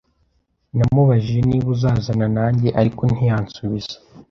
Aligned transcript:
Namubajije 0.77 1.39
niba 1.49 1.67
uzazana 1.75 2.27
nanjye, 2.37 2.67
ariko 2.79 3.01
ntiyansubiza. 3.13 3.95